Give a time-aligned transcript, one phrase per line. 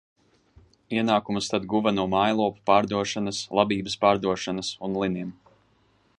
[0.99, 5.33] Ienākumus tad guva no mājlopu pārdošanas, labības pārdošanas un liniem.